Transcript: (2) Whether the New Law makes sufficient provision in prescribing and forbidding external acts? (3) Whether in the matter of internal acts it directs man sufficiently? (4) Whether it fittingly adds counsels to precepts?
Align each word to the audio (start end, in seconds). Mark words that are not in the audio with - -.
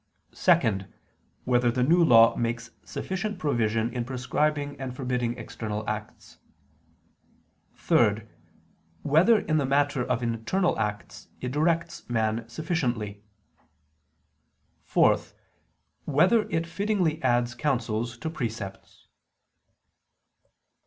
(2) 0.33 0.79
Whether 1.45 1.69
the 1.69 1.83
New 1.83 2.03
Law 2.03 2.35
makes 2.35 2.71
sufficient 2.83 3.37
provision 3.37 3.93
in 3.93 4.03
prescribing 4.03 4.75
and 4.81 4.95
forbidding 4.95 5.37
external 5.37 5.87
acts? 5.87 6.39
(3) 7.75 8.23
Whether 9.03 9.37
in 9.41 9.57
the 9.57 9.65
matter 9.67 10.03
of 10.03 10.23
internal 10.23 10.75
acts 10.79 11.27
it 11.39 11.51
directs 11.51 12.09
man 12.09 12.49
sufficiently? 12.49 13.21
(4) 14.85 15.19
Whether 16.05 16.49
it 16.49 16.65
fittingly 16.65 17.21
adds 17.21 17.53
counsels 17.53 18.17
to 18.17 18.29
precepts? 18.31 19.05